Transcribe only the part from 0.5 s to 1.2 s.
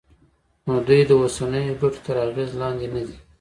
نو دوی د